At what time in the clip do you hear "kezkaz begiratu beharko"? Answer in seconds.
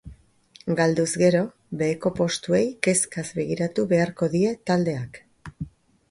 2.87-4.31